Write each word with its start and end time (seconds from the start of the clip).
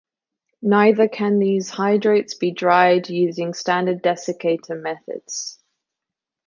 Neither 0.63 1.07
can 1.07 1.37
these 1.37 1.69
hydrates 1.69 2.33
be 2.33 2.49
dried 2.49 3.07
using 3.07 3.53
standard 3.53 4.01
desiccator 4.01 4.75
methods. 4.81 5.59